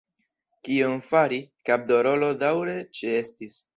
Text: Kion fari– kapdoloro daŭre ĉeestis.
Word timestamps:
Kion 0.69 0.95
fari– 1.11 1.39
kapdoloro 1.71 2.31
daŭre 2.45 2.79
ĉeestis. 3.01 3.61